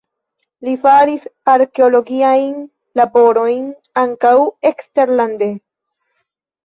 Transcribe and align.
Li 0.67 0.71
faris 0.85 1.27
arkeologiajn 1.55 2.57
laborojn 3.01 3.69
ankaŭ 4.05 4.35
eksterlande. 4.71 5.55